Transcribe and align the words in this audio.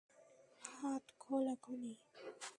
হাত 0.71 1.05
খোল 1.21 1.43
এখনই! 1.53 1.95